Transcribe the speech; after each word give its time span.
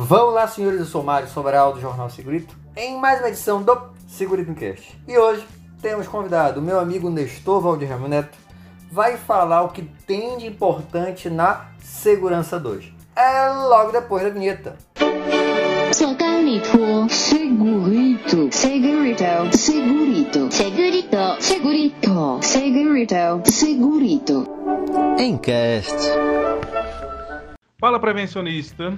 Vamos 0.00 0.32
lá, 0.32 0.46
senhores, 0.46 0.78
eu 0.78 0.86
sou 0.86 1.02
Mário 1.02 1.28
Sobral 1.28 1.72
do 1.72 1.80
Jornal 1.80 2.08
Segurito, 2.08 2.56
em 2.76 2.96
mais 3.00 3.18
uma 3.18 3.30
edição 3.30 3.60
do 3.60 3.76
Segurito 4.06 4.54
Cast. 4.54 4.96
E 5.08 5.18
hoje 5.18 5.44
temos 5.82 6.06
convidado 6.06 6.60
o 6.60 6.62
meu 6.62 6.78
amigo 6.78 7.10
Nestor 7.10 7.60
Valdir 7.60 7.98
Neto, 8.08 8.38
vai 8.92 9.16
falar 9.16 9.62
o 9.62 9.70
que 9.70 9.82
tem 10.06 10.38
de 10.38 10.46
importante 10.46 11.28
na 11.28 11.66
Segurança 11.80 12.60
2. 12.60 12.92
É 13.16 13.48
logo 13.48 13.90
depois 13.90 14.22
da 14.22 14.30
vinheta. 14.30 14.76
Segurito, 15.92 17.08
segurito, 17.10 18.48
segurito, 18.52 19.58
segurito, 19.58 20.48
segurito, 20.52 21.28
segurito, 21.40 22.38
segurito, 22.40 23.50
segurito. 23.50 24.46
Encast. 25.18 25.96
Fala 27.80 27.98
prevencionista, 27.98 28.96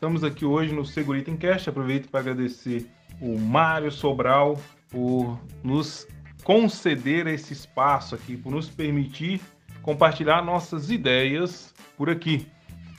estamos 0.00 0.24
aqui 0.24 0.46
hoje 0.46 0.72
no 0.72 0.82
Segurito 0.82 1.30
Encast. 1.30 1.68
Aproveito 1.68 2.08
para 2.08 2.20
agradecer 2.20 2.90
o 3.20 3.38
Mário 3.38 3.92
Sobral 3.92 4.58
por 4.88 5.38
nos 5.62 6.08
conceder 6.42 7.26
esse 7.26 7.52
espaço 7.52 8.14
aqui, 8.14 8.34
por 8.34 8.50
nos 8.50 8.66
permitir 8.66 9.42
compartilhar 9.82 10.42
nossas 10.42 10.90
ideias 10.90 11.74
por 11.98 12.08
aqui. 12.08 12.46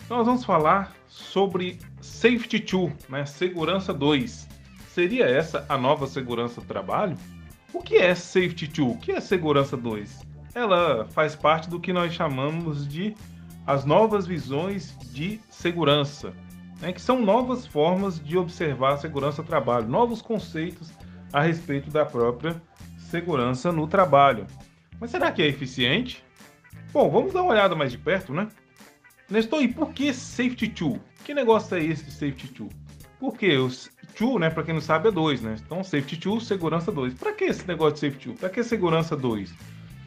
Nós 0.08 0.28
vamos 0.28 0.46
falar 0.46 0.96
sobre 1.08 1.80
Safety 2.02 2.60
2, 2.60 2.94
né? 3.10 3.26
Segurança 3.26 3.92
2. 3.92 4.48
Seria 4.90 5.26
essa 5.26 5.66
a 5.68 5.80
nova 5.80 6.06
segurança 6.06 6.62
do 6.62 6.68
trabalho? 6.68 7.18
O 7.74 7.82
que 7.82 7.96
é 7.96 8.14
Safety 8.14 8.68
2? 8.68 8.92
O 8.92 9.00
que 9.00 9.12
é 9.14 9.20
Segurança 9.20 9.76
2? 9.76 10.22
Ela 10.54 11.08
faz 11.10 11.36
parte 11.36 11.68
do 11.68 11.80
que 11.80 11.92
nós 11.92 12.14
chamamos 12.14 12.88
de 12.88 13.16
as 13.66 13.86
novas 13.86 14.28
visões 14.28 14.96
de 15.12 15.40
segurança, 15.50 16.32
né? 16.82 16.92
que 16.92 17.02
são 17.02 17.22
novas 17.22 17.66
formas 17.66 18.20
de 18.20 18.38
observar 18.38 18.94
a 18.94 18.98
segurança 18.98 19.42
do 19.42 19.48
trabalho, 19.48 19.88
novos 19.88 20.22
conceitos 20.22 20.92
a 21.32 21.42
respeito 21.42 21.90
da 21.90 22.06
própria 22.06 22.62
segurança 22.98 23.72
no 23.72 23.88
trabalho. 23.88 24.48
Mas 25.00 25.12
será 25.12 25.32
que 25.32 25.42
é 25.42 25.48
eficiente? 25.48 26.24
Bom, 26.92 27.10
vamos 27.10 27.34
dar 27.34 27.44
uma 27.44 27.52
olhada 27.52 27.76
mais 27.76 27.92
de 27.92 27.98
perto, 27.98 28.34
né? 28.34 28.50
Nestor, 29.30 29.62
e 29.62 29.68
por 29.68 29.94
que 29.94 30.14
Safety 30.14 30.68
2? 30.68 31.00
Que 31.24 31.34
negócio 31.34 31.78
é 31.78 31.84
esse 31.84 32.04
de 32.04 32.12
Safety 32.12 32.48
2? 32.48 32.70
Porque 33.20 33.56
o 33.56 33.70
2, 34.20 34.40
né, 34.40 34.50
para 34.50 34.64
quem 34.64 34.74
não 34.74 34.82
sabe, 34.82 35.08
é 35.08 35.12
2, 35.12 35.42
né? 35.42 35.56
Então, 35.64 35.84
Safety 35.84 36.18
2, 36.18 36.44
segurança 36.44 36.92
2. 36.92 37.14
Para 37.14 37.34
que 37.34 37.46
esse 37.46 37.68
negócio 37.68 37.94
de 37.94 38.00
Safety 38.00 38.28
2? 38.30 38.40
Para 38.40 38.50
que 38.50 38.64
segurança 38.64 39.16
2? 39.16 39.54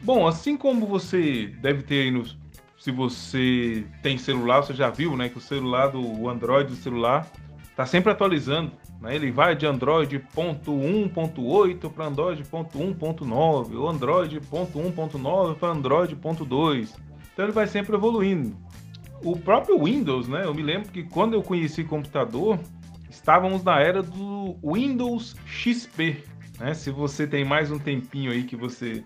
Bom, 0.03 0.27
assim 0.27 0.55
como 0.55 0.85
você 0.85 1.47
deve 1.61 1.81
ter 1.81 2.03
aí 2.03 2.11
nos 2.11 2.37
se 2.77 2.91
você 2.91 3.85
tem 4.01 4.17
celular, 4.17 4.61
você 4.61 4.73
já 4.73 4.89
viu, 4.89 5.15
né, 5.15 5.29
que 5.29 5.37
o 5.37 5.41
celular 5.41 5.87
do 5.87 6.29
Android 6.29 6.69
do 6.69 6.75
celular 6.75 7.27
está 7.69 7.85
sempre 7.85 8.11
atualizando. 8.11 8.71
Né? 9.01 9.15
Ele 9.15 9.31
vai 9.31 9.55
de 9.55 9.65
Android 9.65 10.19
1.1.8 10.35 11.91
para 11.91 12.05
Android 12.05 12.43
1.1.9, 12.43 13.75
ou 13.75 13.89
Android 13.89 14.39
1.1.9 14.39 15.55
para 15.55 15.69
Android 15.69 16.15
1.2. 16.15 16.95
Então 17.33 17.45
ele 17.45 17.51
vai 17.51 17.67
sempre 17.67 17.95
evoluindo 17.95 18.55
o 19.23 19.37
próprio 19.37 19.83
Windows, 19.83 20.27
né? 20.27 20.45
Eu 20.45 20.53
me 20.53 20.61
lembro 20.61 20.91
que 20.91 21.03
quando 21.03 21.33
eu 21.33 21.41
conheci 21.41 21.83
computador, 21.83 22.59
estávamos 23.09 23.63
na 23.63 23.79
era 23.79 24.03
do 24.03 24.55
Windows 24.63 25.35
XP. 25.45 26.23
Né? 26.59 26.73
Se 26.73 26.91
você 26.91 27.25
tem 27.25 27.43
mais 27.43 27.71
um 27.71 27.79
tempinho 27.79 28.31
aí 28.31 28.43
que 28.43 28.55
você 28.55 29.03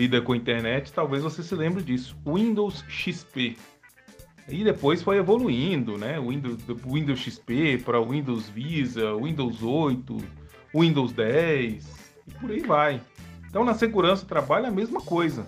lida 0.00 0.20
com 0.20 0.32
a 0.32 0.36
internet, 0.36 0.92
talvez 0.92 1.22
você 1.22 1.42
se 1.42 1.54
lembre 1.54 1.82
disso. 1.82 2.16
Windows 2.26 2.84
XP. 2.88 3.56
E 4.48 4.64
depois 4.64 5.02
foi 5.02 5.18
evoluindo, 5.18 5.98
né? 5.98 6.18
Windows, 6.18 6.58
Windows 6.84 7.20
XP 7.20 7.78
para 7.84 8.00
Windows 8.00 8.48
Visa, 8.48 9.14
Windows 9.14 9.62
8, 9.62 10.16
Windows 10.74 11.12
10 11.12 11.86
e 12.26 12.34
por 12.34 12.50
aí 12.50 12.60
vai. 12.60 13.00
Então 13.48 13.64
na 13.64 13.74
segurança 13.74 14.26
trabalha 14.26 14.68
a 14.68 14.72
mesma 14.72 15.00
coisa 15.00 15.46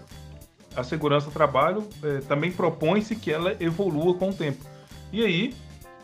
a 0.77 0.83
segurança 0.83 1.27
do 1.27 1.33
trabalho 1.33 1.87
é, 2.03 2.19
também 2.21 2.51
propõe-se 2.51 3.17
que 3.17 3.31
ela 3.31 3.57
evolua 3.61 4.15
com 4.15 4.31
o 4.31 4.35
tempo. 4.35 4.65
E 5.13 5.25
aí 5.25 5.55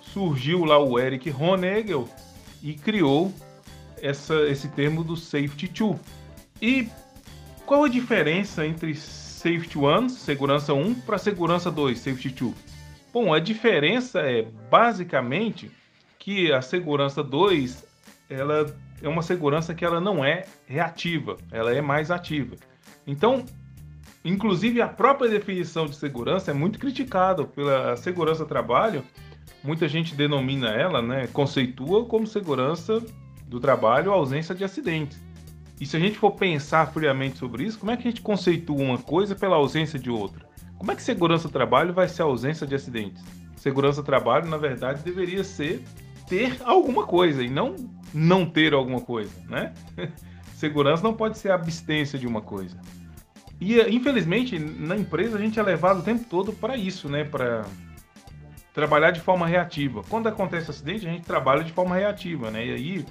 surgiu 0.01 0.65
lá 0.65 0.79
o 0.79 0.99
Eric 0.99 1.31
Honegel 1.31 2.09
e 2.63 2.75
criou 2.75 3.33
essa, 4.01 4.35
esse 4.49 4.69
termo 4.69 5.03
do 5.03 5.17
Safety 5.17 5.69
2. 5.69 5.99
E 6.61 6.89
qual 7.69 7.85
a 7.85 7.89
diferença 7.89 8.67
entre 8.67 8.95
Safety 8.95 9.77
1, 9.77 10.09
segurança 10.09 10.73
1, 10.73 10.95
para 11.03 11.19
segurança 11.19 11.71
2, 11.71 11.99
Safety 11.99 12.31
2? 12.31 12.55
Bom, 13.13 13.35
a 13.35 13.39
diferença 13.39 14.21
é 14.21 14.49
basicamente 14.71 15.71
que 16.19 16.51
a 16.51 16.63
segurança 16.63 17.23
2 17.23 17.87
ela 18.31 18.75
é 19.03 19.07
uma 19.07 19.21
segurança 19.21 19.75
que 19.75 19.85
ela 19.85 20.01
não 20.01 20.25
é 20.25 20.47
reativa, 20.67 21.37
ela 21.53 21.71
é 21.71 21.83
mais 21.83 22.11
ativa. 22.11 22.57
Então, 23.07 23.45
Inclusive, 24.25 24.83
a 24.83 24.89
própria 24.89 25.31
definição 25.31 25.87
de 25.87 25.95
segurança 25.95 26.51
é 26.51 26.55
muito 26.55 26.79
criticada 26.79 27.45
pela 27.45 27.97
segurança 27.97 28.45
trabalho. 28.45 29.05
Muita 29.63 29.89
gente 29.89 30.15
denomina 30.15 30.71
ela, 30.71 31.01
né, 31.01 31.29
conceitua 31.29 32.05
como 32.05 32.27
segurança 32.27 33.01
do 33.47 33.61
trabalho 33.61 34.11
a 34.11 34.15
ausência 34.15 34.55
de 34.55 34.65
acidentes. 34.65 35.23
E 35.81 35.87
se 35.87 35.97
a 35.97 36.01
gente 36.01 36.19
for 36.19 36.33
pensar 36.33 36.93
friamente 36.93 37.39
sobre 37.39 37.65
isso, 37.65 37.79
como 37.79 37.91
é 37.91 37.97
que 37.97 38.07
a 38.07 38.11
gente 38.11 38.21
conceitua 38.21 38.77
uma 38.77 38.99
coisa 38.99 39.35
pela 39.35 39.57
ausência 39.57 39.99
de 39.99 40.11
outra? 40.11 40.47
Como 40.77 40.91
é 40.91 40.97
que 40.97 41.03
segurança 41.03 41.49
do 41.49 41.53
trabalho 41.53 41.93
vai 41.93 42.09
ser 42.09 42.23
a 42.23 42.25
ausência 42.27 42.67
de 42.67 42.75
acidentes? 42.75 43.23
Segurança 43.57 44.03
do 44.03 44.07
trabalho, 44.07 44.49
na 44.49 44.57
verdade, 44.57 45.03
deveria 45.03 45.43
ser 45.45 45.85
ter 46.29 46.59
alguma 46.65 47.07
coisa 47.07 47.43
e 47.43 47.49
não 47.49 47.75
não 48.13 48.47
ter 48.47 48.73
alguma 48.73 49.01
coisa, 49.01 49.33
né? 49.49 49.73
segurança 50.55 51.03
não 51.03 51.15
pode 51.15 51.39
ser 51.39 51.51
a 51.51 51.55
abstência 51.55 52.19
de 52.19 52.27
uma 52.27 52.41
coisa. 52.41 52.77
E 53.61 53.81
infelizmente 53.95 54.59
na 54.59 54.97
empresa 54.97 55.37
a 55.37 55.41
gente 55.41 55.59
é 55.59 55.63
levado 55.63 56.01
o 56.01 56.03
tempo 56.03 56.25
todo 56.29 56.53
para 56.53 56.77
isso, 56.77 57.09
né? 57.09 57.25
Para 57.25 57.65
trabalhar 58.73 59.11
de 59.11 59.21
forma 59.21 59.47
reativa. 59.47 60.03
Quando 60.09 60.29
acontece 60.29 60.71
acidente, 60.71 61.07
a 61.07 61.11
gente 61.11 61.25
trabalha 61.25 61.65
de 61.65 61.73
forma 61.73 61.97
reativa, 61.97 62.51
né? 62.51 62.65
E 62.65 62.73
aí 62.73 63.07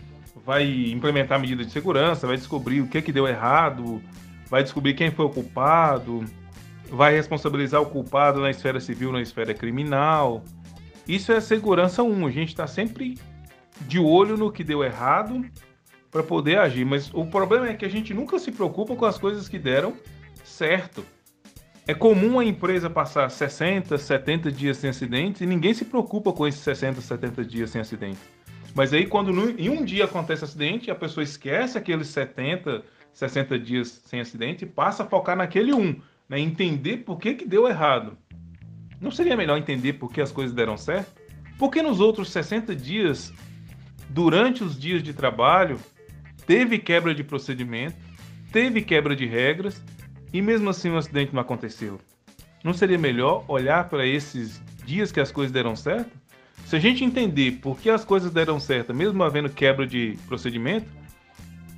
vai 0.46 0.92
implementar 0.92 1.40
medidas 1.40 1.68
de 1.68 1.72
segurança, 1.72 2.28
vai 2.28 2.38
descobrir 2.38 2.81
o 2.81 2.88
que 2.88 3.02
que 3.02 3.12
deu 3.12 3.28
errado, 3.28 4.02
vai 4.50 4.64
descobrir 4.64 4.94
quem 4.94 5.12
foi 5.12 5.25
o 5.25 5.30
culpado, 5.30 6.25
vai 6.90 7.14
responsabilizar 7.14 7.81
o 7.81 7.86
culpado 7.86 8.42
na 8.42 8.50
esfera 8.50 8.80
civil, 8.80 9.12
na 9.12 9.22
esfera 9.22 9.53
criminal. 9.53 10.44
Isso 11.08 11.31
é 11.31 11.40
segurança 11.40 12.03
1. 12.03 12.28
A 12.28 12.31
gente 12.31 12.50
está 12.50 12.68
sempre 12.68 13.18
de 13.81 14.00
olho 14.00 14.38
no 14.38 14.52
que 14.52 14.64
deu 14.64 14.84
errado 14.84 15.46
para 16.12 16.24
poder 16.24 16.58
agir. 16.58 16.86
Mas 16.86 17.14
o 17.14 17.25
problema 17.25 17.68
é 17.68 17.74
que 17.74 17.86
a 17.86 17.90
gente 17.90 18.14
nunca 18.14 18.40
se 18.40 18.52
preocupa 18.52 18.96
com 18.96 19.06
as 19.06 19.18
coisas 19.18 19.48
que 19.48 19.59
deram 19.59 19.94
certo. 20.44 21.06
É 21.86 21.94
comum 21.94 22.40
a 22.40 22.44
empresa 22.44 22.90
passar 22.90 23.30
60, 23.30 23.98
70 23.98 24.52
dias 24.52 24.78
sem 24.78 24.90
acidentes 24.90 25.42
e 25.42 25.46
ninguém 25.46 25.74
se 25.74 25.86
preocupa 25.86 26.34
com 26.34 26.46
esses 26.46 26.62
60, 26.62 27.00
70 27.00 27.46
dias 27.46 27.69
sem 27.69 27.80
acidente. 27.80 28.19
Mas 28.78 28.94
aí, 28.94 29.08
quando 29.08 29.32
em 29.60 29.70
um 29.70 29.84
dia 29.84 30.06
acontece 30.06 30.44
acidente, 30.44 30.92
a 30.92 30.96
pessoa 30.96 31.24
esquece 31.24 31.80
aqueles 31.80 32.10
70, 32.10 32.84
60 33.12 33.58
dias 33.58 34.04
sem 34.06 34.20
acidente 34.20 34.66
e 34.66 34.68
passa 34.68 35.02
a 35.02 35.06
focar 35.08 35.36
naquele 35.36 35.74
um, 35.74 36.00
né? 36.30 36.40
entender 36.40 36.98
por 36.98 37.18
que, 37.18 37.34
que 37.34 37.44
deu 37.44 37.68
errado. 37.68 38.16
Não 39.02 39.10
seria 39.10 39.36
melhor 39.36 39.58
entender 39.58 39.94
por 39.94 40.14
que 40.14 40.22
as 40.22 40.32
coisas 40.32 40.54
deram 40.54 40.78
certo? 40.78 41.20
Porque 41.58 41.82
nos 41.82 42.00
outros 42.00 42.30
60 42.30 42.76
dias, 42.76 43.34
durante 44.12 44.64
os 44.64 44.80
dias 44.80 45.02
de 45.02 45.12
trabalho, 45.12 45.80
teve 46.46 46.78
quebra 46.78 47.16
de 47.16 47.24
procedimento, 47.24 47.98
teve 48.52 48.84
quebra 48.84 49.16
de 49.16 49.26
regras 49.26 49.84
e 50.32 50.40
mesmo 50.40 50.70
assim 50.70 50.92
o 50.92 50.98
acidente 50.98 51.34
não 51.34 51.42
aconteceu. 51.42 52.00
Não 52.64 52.74
seria 52.74 53.00
melhor 53.00 53.44
olhar 53.48 53.90
para 53.90 54.06
esses 54.06 54.62
dias 54.86 55.12
que 55.12 55.20
as 55.20 55.32
coisas 55.32 55.52
deram 55.52 55.76
certo? 55.76 56.27
Se 56.66 56.75
a 56.75 56.79
gente 56.79 57.03
entender 57.03 57.59
por 57.62 57.79
que 57.79 57.90
as 57.90 58.03
coisas 58.03 58.31
deram 58.31 58.59
certo, 58.59 58.94
mesmo 58.94 59.24
havendo 59.24 59.50
quebra 59.50 59.88
de 59.88 60.18
procedimento, 60.27 60.88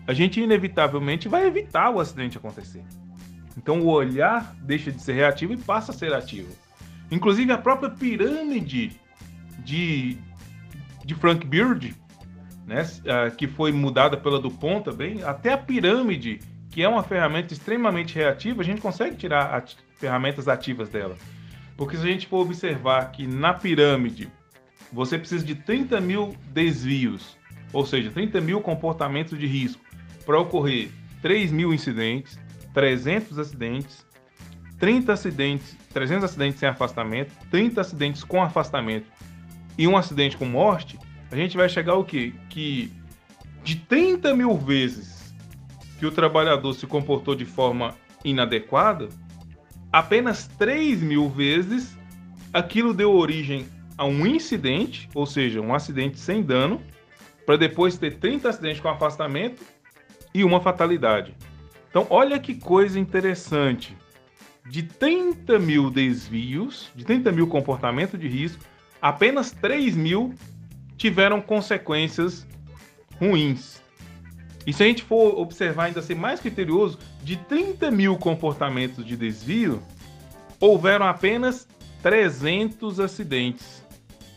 a 0.07 0.13
gente 0.13 0.41
inevitavelmente 0.41 1.27
vai 1.27 1.45
evitar 1.45 1.91
o 1.91 1.99
acidente 1.99 2.37
acontecer. 2.37 2.83
Então 3.55 3.81
o 3.81 3.87
olhar 3.87 4.55
deixa 4.61 4.91
de 4.91 5.01
ser 5.01 5.13
reativo 5.13 5.53
e 5.53 5.57
passa 5.57 5.91
a 5.91 5.95
ser 5.95 6.13
ativo. 6.13 6.51
Inclusive 7.11 7.51
a 7.51 7.57
própria 7.57 7.89
pirâmide 7.89 8.99
de, 9.59 10.17
de 11.05 11.15
Frank 11.15 11.45
Beard, 11.45 11.93
né, 12.65 12.83
que 13.37 13.47
foi 13.47 13.71
mudada 13.71 14.17
pela 14.17 14.39
Dupont 14.39 14.83
também, 14.83 15.21
até 15.23 15.53
a 15.53 15.57
pirâmide 15.57 16.39
que 16.71 16.83
é 16.83 16.87
uma 16.87 17.03
ferramenta 17.03 17.53
extremamente 17.53 18.15
reativa, 18.15 18.61
a 18.61 18.65
gente 18.65 18.79
consegue 18.79 19.15
tirar 19.15 19.65
ferramentas 19.95 20.47
ativas 20.47 20.89
dela. 20.89 21.17
Porque 21.75 21.97
se 21.97 22.03
a 22.03 22.07
gente 22.07 22.27
for 22.27 22.41
observar 22.41 23.11
que 23.11 23.25
na 23.25 23.53
pirâmide 23.53 24.31
você 24.91 25.17
precisa 25.17 25.45
de 25.45 25.55
30 25.55 25.99
mil 26.01 26.35
desvios, 26.51 27.37
ou 27.71 27.85
seja, 27.85 28.09
30 28.11 28.41
mil 28.41 28.61
comportamentos 28.61 29.37
de 29.37 29.45
risco, 29.45 29.81
para 30.25 30.39
ocorrer 30.39 30.89
3 31.21 31.51
mil 31.51 31.73
incidentes, 31.73 32.39
300 32.73 33.37
acidentes, 33.39 34.05
30 34.79 35.13
acidentes, 35.13 35.77
300 35.93 36.23
acidentes 36.23 36.59
sem 36.59 36.69
afastamento, 36.69 37.33
30 37.51 37.81
acidentes 37.81 38.23
com 38.23 38.41
afastamento 38.41 39.07
e 39.77 39.87
um 39.87 39.97
acidente 39.97 40.37
com 40.37 40.45
morte, 40.45 40.97
a 41.31 41.35
gente 41.35 41.57
vai 41.57 41.69
chegar 41.69 41.93
ao 41.93 42.03
quê? 42.03 42.33
Que 42.49 42.91
de 43.63 43.75
30 43.75 44.35
mil 44.35 44.57
vezes 44.57 45.33
que 45.99 46.05
o 46.05 46.11
trabalhador 46.11 46.73
se 46.73 46.87
comportou 46.87 47.35
de 47.35 47.45
forma 47.45 47.95
inadequada, 48.23 49.09
apenas 49.91 50.47
3 50.57 51.01
mil 51.01 51.29
vezes 51.29 51.97
aquilo 52.53 52.93
deu 52.93 53.13
origem 53.13 53.67
a 53.99 54.05
um 54.05 54.25
incidente, 54.25 55.09
ou 55.13 55.25
seja, 55.25 55.59
um 55.59 55.75
acidente 55.75 56.17
sem 56.17 56.41
dano, 56.41 56.81
para 57.45 57.57
depois 57.57 57.97
ter 57.97 58.17
30 58.17 58.47
acidentes 58.47 58.79
com 58.79 58.87
afastamento 58.87 59.61
e 60.33 60.41
uma 60.41 60.61
fatalidade. 60.61 61.35
Então, 61.89 62.07
olha 62.09 62.39
que 62.39 62.55
coisa 62.55 62.97
interessante. 62.97 63.97
De 64.69 64.83
30 64.83 65.59
mil 65.59 65.89
desvios, 65.91 66.89
de 66.95 67.03
30 67.03 67.29
mil 67.33 67.47
comportamentos 67.47 68.17
de 68.17 68.25
risco, 68.25 68.63
apenas 69.01 69.51
3 69.51 69.97
mil 69.97 70.33
tiveram 70.95 71.41
consequências 71.41 72.47
ruins. 73.19 73.81
E 74.65 74.71
se 74.71 74.81
a 74.81 74.85
gente 74.85 75.03
for 75.03 75.37
observar 75.37 75.85
ainda 75.85 76.01
ser 76.01 76.15
mais 76.15 76.39
criterioso, 76.39 76.99
de 77.21 77.35
30 77.35 77.91
mil 77.91 78.17
comportamentos 78.17 79.05
de 79.05 79.17
desvio, 79.17 79.83
houveram 80.57 81.05
apenas 81.05 81.67
300 82.01 83.01
acidentes. 83.01 83.88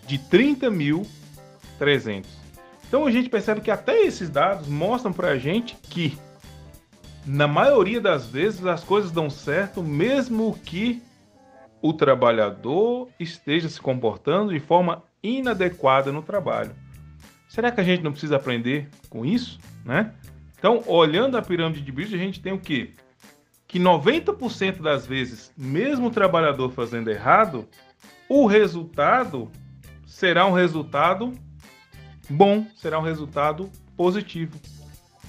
De 0.07 0.19
30 0.19 0.71
mil, 0.71 1.07
300. 1.79 2.31
Então 2.87 3.07
a 3.07 3.11
gente 3.11 3.29
percebe 3.29 3.61
que 3.61 3.71
até 3.71 4.03
esses 4.03 4.29
dados 4.29 4.69
mostram 4.69 5.13
para 5.13 5.29
a 5.29 5.39
gente 5.39 5.77
que, 5.77 6.19
na 7.25 7.49
maioria 7.49 8.01
das 8.01 8.27
vezes, 8.27 8.67
as 8.67 8.85
coisas 8.85 9.11
dão 9.11 9.31
certo, 9.31 9.83
mesmo 9.83 10.59
que 10.65 11.03
o 11.81 11.93
trabalhador 11.93 13.09
esteja 13.19 13.69
se 13.69 13.81
comportando 13.81 14.53
de 14.53 14.61
forma 14.61 15.03
inadequada 15.23 16.13
no 16.13 16.23
trabalho. 16.23 16.73
Será 17.49 17.71
que 17.71 17.81
a 17.81 17.85
gente 17.85 18.03
não 18.03 18.13
precisa 18.13 18.37
aprender 18.37 18.89
com 19.11 19.27
isso, 19.27 19.59
né? 19.85 20.13
Então, 20.59 20.83
olhando 20.87 21.37
a 21.37 21.43
pirâmide 21.43 21.81
de 21.81 21.91
Bridge, 21.91 22.15
a 22.15 22.19
gente 22.19 22.41
tem 22.41 22.53
o 22.53 22.59
quê? 22.59 22.93
Que 23.67 23.81
90% 23.81 24.81
das 24.81 25.07
vezes, 25.07 25.53
mesmo 25.57 26.07
o 26.07 26.11
trabalhador 26.11 26.71
fazendo 26.71 27.11
errado, 27.11 27.69
o 28.29 28.47
resultado 28.47 29.51
será 30.13 30.47
um 30.47 30.53
resultado 30.53 31.33
bom, 32.29 32.67
será 32.77 32.99
um 32.99 33.03
resultado 33.03 33.71
positivo. 33.97 34.59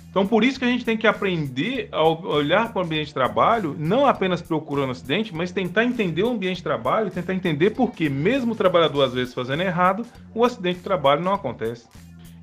Então, 0.09 0.27
por 0.27 0.43
isso 0.43 0.59
que 0.59 0.65
a 0.65 0.67
gente 0.67 0.85
tem 0.85 0.95
que 0.95 1.07
aprender 1.07 1.89
a 1.91 2.03
olhar 2.03 2.71
para 2.71 2.83
o 2.83 2.85
ambiente 2.85 3.07
de 3.07 3.13
trabalho, 3.13 3.75
não 3.79 4.05
apenas 4.05 4.41
procurando 4.41 4.91
acidente, 4.91 5.33
mas 5.33 5.51
tentar 5.51 5.85
entender 5.85 6.21
o 6.21 6.29
ambiente 6.29 6.57
de 6.57 6.63
trabalho, 6.63 7.09
tentar 7.09 7.33
entender 7.33 7.71
por 7.71 7.91
que, 7.91 8.09
mesmo 8.09 8.51
o 8.51 8.55
trabalhador 8.55 9.03
às 9.03 9.13
vezes 9.13 9.33
fazendo 9.33 9.63
errado, 9.63 10.05
o 10.35 10.45
acidente 10.45 10.77
de 10.77 10.83
trabalho 10.83 11.23
não 11.23 11.33
acontece. 11.33 11.87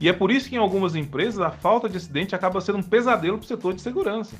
E 0.00 0.08
é 0.08 0.12
por 0.12 0.32
isso 0.32 0.48
que 0.48 0.56
em 0.56 0.58
algumas 0.58 0.96
empresas 0.96 1.38
a 1.40 1.50
falta 1.50 1.88
de 1.88 1.98
acidente 1.98 2.34
acaba 2.34 2.60
sendo 2.60 2.78
um 2.78 2.82
pesadelo 2.82 3.36
para 3.36 3.44
o 3.44 3.48
setor 3.48 3.74
de 3.74 3.82
segurança. 3.82 4.34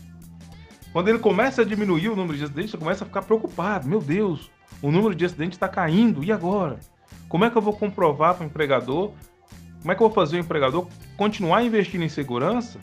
Quando 0.92 1.08
ele 1.08 1.18
começa 1.18 1.62
a 1.62 1.64
diminuir 1.64 2.08
o 2.08 2.16
número 2.16 2.36
de 2.36 2.44
acidentes, 2.44 2.72
você 2.72 2.78
começa 2.78 3.04
a 3.04 3.06
ficar 3.06 3.22
preocupado. 3.22 3.86
Meu 3.86 4.00
Deus, 4.00 4.50
o 4.82 4.90
número 4.90 5.14
de 5.14 5.24
acidentes 5.24 5.56
está 5.56 5.68
caindo, 5.68 6.24
e 6.24 6.32
agora? 6.32 6.80
Como 7.28 7.44
é 7.44 7.50
que 7.50 7.56
eu 7.56 7.62
vou 7.62 7.72
comprovar 7.72 8.34
para 8.34 8.44
o 8.44 8.46
empregador? 8.46 9.12
Como 9.80 9.92
é 9.92 9.94
que 9.94 10.02
eu 10.02 10.08
vou 10.08 10.14
fazer 10.14 10.36
o 10.36 10.40
empregador 10.40 10.86
continuar 11.16 11.62
investindo 11.62 12.02
em 12.02 12.08
segurança 12.08 12.78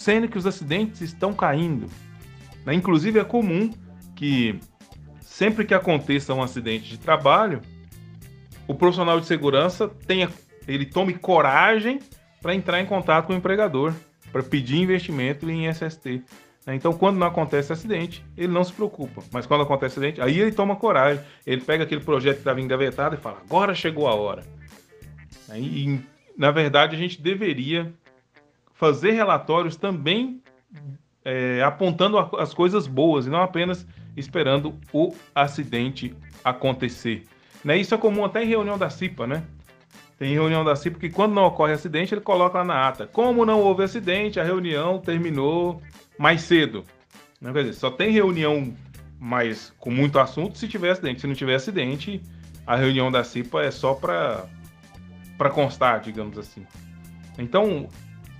sendo 0.00 0.28
que 0.28 0.38
os 0.38 0.46
acidentes 0.46 1.02
estão 1.02 1.34
caindo. 1.34 1.86
Né? 2.64 2.72
Inclusive 2.72 3.18
é 3.18 3.24
comum 3.24 3.70
que 4.16 4.58
sempre 5.20 5.66
que 5.66 5.74
aconteça 5.74 6.32
um 6.32 6.42
acidente 6.42 6.88
de 6.88 6.98
trabalho, 6.98 7.60
o 8.66 8.74
profissional 8.74 9.20
de 9.20 9.26
segurança 9.26 9.88
tenha, 10.06 10.30
ele 10.66 10.86
tome 10.86 11.12
coragem 11.12 11.98
para 12.40 12.54
entrar 12.54 12.80
em 12.80 12.86
contato 12.86 13.26
com 13.26 13.34
o 13.34 13.36
empregador, 13.36 13.92
para 14.32 14.42
pedir 14.42 14.78
investimento 14.78 15.50
em 15.50 15.68
SST. 15.70 16.24
Né? 16.66 16.74
Então, 16.74 16.92
quando 16.92 17.18
não 17.18 17.26
acontece 17.26 17.72
acidente, 17.72 18.24
ele 18.36 18.52
não 18.52 18.64
se 18.64 18.72
preocupa. 18.72 19.22
Mas 19.32 19.46
quando 19.46 19.62
acontece 19.62 19.98
acidente, 19.98 20.20
aí 20.20 20.38
ele 20.38 20.52
toma 20.52 20.76
coragem. 20.76 21.22
Ele 21.46 21.60
pega 21.60 21.84
aquele 21.84 22.02
projeto 22.02 22.36
que 22.36 22.40
estava 22.40 22.60
engavetado 22.60 23.14
e 23.14 23.18
fala: 23.18 23.38
agora 23.44 23.74
chegou 23.74 24.06
a 24.06 24.14
hora. 24.14 24.44
E, 25.54 26.00
na 26.36 26.50
verdade, 26.50 26.94
a 26.94 26.98
gente 26.98 27.20
deveria 27.20 27.92
fazer 28.74 29.12
relatórios 29.12 29.76
também 29.76 30.40
é, 31.24 31.62
apontando 31.62 32.18
as 32.18 32.54
coisas 32.54 32.86
boas 32.86 33.26
e 33.26 33.30
não 33.30 33.42
apenas 33.42 33.86
esperando 34.16 34.74
o 34.92 35.14
acidente 35.34 36.14
acontecer. 36.44 37.26
Né? 37.64 37.76
Isso 37.76 37.94
é 37.94 37.98
comum 37.98 38.24
até 38.24 38.42
em 38.42 38.46
reunião 38.46 38.78
da 38.78 38.88
CIPA, 38.88 39.26
né? 39.26 39.44
Tem 40.20 40.34
reunião 40.34 40.62
da 40.62 40.76
CIPA 40.76 40.98
que 40.98 41.08
quando 41.08 41.32
não 41.32 41.44
ocorre 41.44 41.72
acidente, 41.72 42.12
ele 42.12 42.20
coloca 42.20 42.58
lá 42.58 42.64
na 42.64 42.86
ata. 42.86 43.06
Como 43.06 43.46
não 43.46 43.58
houve 43.62 43.84
acidente, 43.84 44.38
a 44.38 44.44
reunião 44.44 44.98
terminou 44.98 45.80
mais 46.18 46.42
cedo. 46.42 46.84
Né? 47.40 47.50
Quer 47.54 47.60
dizer, 47.60 47.72
só 47.72 47.90
tem 47.90 48.10
reunião 48.10 48.70
mais 49.18 49.72
com 49.78 49.90
muito 49.90 50.18
assunto 50.18 50.58
se 50.58 50.68
tiver 50.68 50.90
acidente. 50.90 51.22
Se 51.22 51.26
não 51.26 51.34
tiver 51.34 51.54
acidente, 51.54 52.20
a 52.66 52.76
reunião 52.76 53.10
da 53.10 53.24
CIPA 53.24 53.62
é 53.62 53.70
só 53.70 53.94
para 53.94 54.46
constar, 55.54 56.02
digamos 56.02 56.36
assim. 56.36 56.66
Então, 57.38 57.88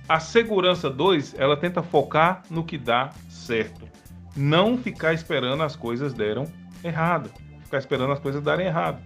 a 0.07 0.19
segurança 0.19 0.87
2, 0.87 1.33
ela 1.39 1.57
tenta 1.57 1.81
focar 1.81 2.43
no 2.47 2.63
que 2.63 2.77
dá 2.77 3.09
certo. 3.27 3.89
Não 4.37 4.77
ficar 4.77 5.15
esperando 5.15 5.63
as 5.63 5.75
coisas 5.75 6.13
deram 6.13 6.45
errado. 6.83 7.31
Ficar 7.63 7.79
esperando 7.79 8.13
as 8.13 8.19
coisas 8.19 8.43
darem 8.43 8.67
errado. 8.67 9.01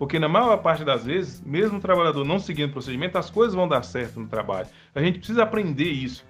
Porque 0.00 0.18
na 0.18 0.30
maior 0.30 0.56
parte 0.56 0.82
das 0.82 1.04
vezes, 1.04 1.42
mesmo 1.42 1.76
o 1.76 1.80
trabalhador 1.80 2.24
não 2.24 2.38
seguindo 2.38 2.70
o 2.70 2.72
procedimento, 2.72 3.18
as 3.18 3.28
coisas 3.28 3.54
vão 3.54 3.68
dar 3.68 3.82
certo 3.82 4.18
no 4.18 4.26
trabalho. 4.26 4.66
A 4.94 5.02
gente 5.02 5.18
precisa 5.18 5.42
aprender 5.42 5.90
isso. 5.90 6.24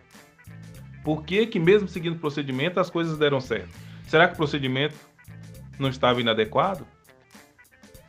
Por 1.05 1.23
que, 1.23 1.47
que 1.47 1.61
mesmo 1.61 1.87
seguindo 1.87 2.17
o 2.17 2.19
procedimento, 2.19 2.81
as 2.81 2.91
coisas 2.91 3.17
deram 3.17 3.41
certo? 3.41 3.69
Será 4.09 4.27
que 4.27 4.35
o 4.35 4.37
procedimento 4.37 4.97
não 5.79 5.89
estava 5.89 6.21
inadequado? 6.21 6.85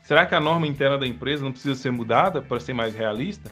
Será 0.02 0.26
que 0.26 0.34
a 0.34 0.40
norma 0.40 0.66
interna 0.66 0.98
da 0.98 1.06
empresa 1.06 1.44
não 1.44 1.52
precisa 1.52 1.76
ser 1.76 1.92
mudada 1.92 2.42
para 2.42 2.60
ser 2.60 2.74
mais 2.74 2.96
realista? 2.96 3.52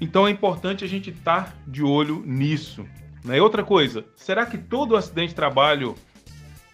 Então 0.00 0.26
é 0.26 0.30
importante 0.32 0.82
a 0.82 0.88
gente 0.88 1.10
estar 1.10 1.44
tá 1.44 1.54
de 1.68 1.84
olho 1.84 2.20
nisso. 2.26 2.84
Né? 3.24 3.40
outra 3.40 3.62
coisa, 3.62 4.04
será 4.16 4.44
que 4.44 4.58
todo 4.58 4.96
acidente 4.96 5.28
de 5.28 5.36
trabalho 5.36 5.94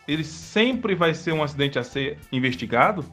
ele 0.08 0.24
sempre 0.24 0.94
vai 0.94 1.12
ser 1.12 1.32
um 1.32 1.42
acidente 1.42 1.78
a 1.78 1.84
ser 1.84 2.18
investigado? 2.32 3.04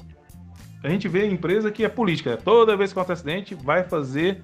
A 0.86 0.90
gente 0.90 1.08
vê 1.08 1.26
empresa 1.26 1.72
que 1.72 1.84
é 1.84 1.90
política, 1.90 2.38
toda 2.38 2.78
vez 2.78 2.94
que 2.94 3.00
acontece 3.00 3.22
acidente 3.28 3.56
vai 3.56 3.84
fazer 3.84 4.44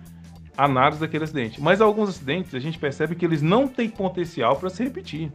análise 0.58 1.00
daquele 1.00 1.24
acidente. 1.24 1.62
Mas 1.62 1.80
alguns 1.80 2.10
acidentes 2.10 2.56
a 2.56 2.60
gente 2.60 2.80
percebe 2.80 3.13
que 3.13 3.24
eles 3.24 3.44
não 3.44 3.68
têm 3.68 3.88
potencial 3.88 4.56
para 4.56 4.72
se 4.72 4.84
repetir. 4.84 5.32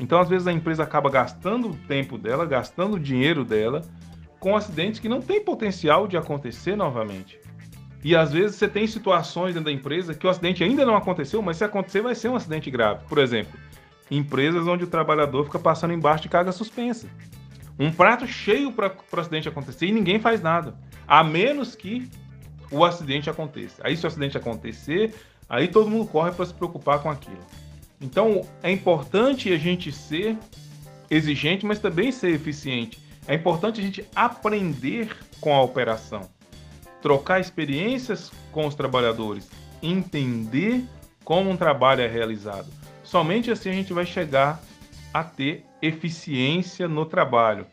Então, 0.00 0.18
às 0.18 0.28
vezes, 0.28 0.48
a 0.48 0.52
empresa 0.52 0.82
acaba 0.82 1.08
gastando 1.08 1.70
o 1.70 1.76
tempo 1.86 2.18
dela, 2.18 2.44
gastando 2.44 2.96
o 2.96 2.98
dinheiro 2.98 3.44
dela 3.44 3.82
com 4.40 4.56
acidentes 4.56 4.98
que 4.98 5.08
não 5.08 5.20
têm 5.20 5.44
potencial 5.44 6.08
de 6.08 6.16
acontecer 6.16 6.74
novamente. 6.74 7.38
E 8.02 8.16
às 8.16 8.32
vezes 8.32 8.56
você 8.56 8.66
tem 8.66 8.84
situações 8.84 9.54
dentro 9.54 9.66
da 9.66 9.72
empresa 9.72 10.12
que 10.12 10.26
o 10.26 10.30
acidente 10.30 10.64
ainda 10.64 10.84
não 10.84 10.96
aconteceu, 10.96 11.40
mas 11.40 11.56
se 11.56 11.64
acontecer 11.64 12.00
vai 12.00 12.16
ser 12.16 12.30
um 12.30 12.36
acidente 12.36 12.68
grave. 12.68 13.04
Por 13.08 13.18
exemplo, 13.18 13.56
empresas 14.10 14.66
onde 14.66 14.82
o 14.82 14.88
trabalhador 14.88 15.44
fica 15.44 15.58
passando 15.60 15.94
embaixo 15.94 16.24
de 16.24 16.28
carga 16.28 16.50
suspensa. 16.50 17.06
Um 17.78 17.92
prato 17.92 18.26
cheio 18.26 18.72
para 18.72 18.94
o 19.12 19.20
acidente 19.20 19.48
acontecer 19.48 19.86
e 19.86 19.92
ninguém 19.92 20.18
faz 20.18 20.42
nada. 20.42 20.74
A 21.06 21.22
menos 21.22 21.74
que 21.74 22.08
o 22.70 22.84
acidente 22.84 23.30
aconteça. 23.30 23.80
Aí 23.84 23.96
se 23.96 24.04
o 24.04 24.08
acidente 24.08 24.36
acontecer, 24.36 25.14
aí 25.48 25.68
todo 25.68 25.90
mundo 25.90 26.06
corre 26.06 26.32
para 26.32 26.44
se 26.44 26.54
preocupar 26.54 27.00
com 27.00 27.10
aquilo. 27.10 27.44
Então 28.00 28.42
é 28.62 28.70
importante 28.70 29.52
a 29.52 29.58
gente 29.58 29.92
ser 29.92 30.36
exigente, 31.10 31.64
mas 31.64 31.78
também 31.78 32.12
ser 32.12 32.30
eficiente. 32.30 32.98
É 33.26 33.34
importante 33.34 33.80
a 33.80 33.84
gente 33.84 34.06
aprender 34.14 35.16
com 35.40 35.54
a 35.54 35.62
operação 35.62 36.28
trocar 37.00 37.40
experiências 37.40 38.30
com 38.52 38.66
os 38.66 38.74
trabalhadores, 38.74 39.48
entender 39.82 40.84
como 41.24 41.50
um 41.50 41.56
trabalho 41.56 42.02
é 42.02 42.08
realizado. 42.08 42.66
Somente 43.04 43.50
assim 43.50 43.70
a 43.70 43.74
gente 43.74 43.92
vai 43.92 44.04
chegar 44.04 44.60
a 45.12 45.24
ter 45.24 45.64
eficiência 45.80 46.88
no 46.88 47.06
trabalho. 47.06 47.66